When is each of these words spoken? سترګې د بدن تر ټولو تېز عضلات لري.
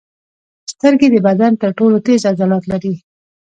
سترګې 0.71 1.07
د 1.11 1.15
بدن 1.27 1.51
تر 1.61 1.69
ټولو 1.77 1.97
تېز 2.05 2.21
عضلات 2.31 2.63
لري. 2.71 2.93